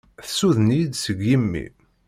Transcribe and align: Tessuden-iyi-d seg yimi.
Tessuden-iyi-d 0.23 0.93
seg 0.97 1.17
yimi. 1.27 1.65